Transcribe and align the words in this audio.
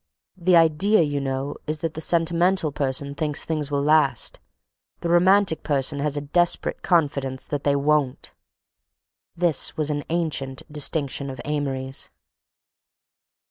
The 0.35 0.55
idea, 0.57 1.01
you 1.03 1.21
know, 1.21 1.57
is 1.67 1.81
that 1.81 1.93
the 1.93 2.01
sentimental 2.01 2.71
person 2.71 3.13
thinks 3.13 3.45
things 3.45 3.69
will 3.69 3.83
last—the 3.83 4.39
romantic 5.07 5.61
person 5.61 5.99
has 5.99 6.17
a 6.17 6.21
desperate 6.21 6.81
confidence 6.81 7.45
that 7.45 7.63
they 7.65 7.75
won't." 7.75 8.33
(This 9.35 9.77
was 9.77 9.91
an 9.91 10.03
ancient 10.09 10.63
distinction 10.73 11.29
of 11.29 11.39
Amory's.) 11.45 12.09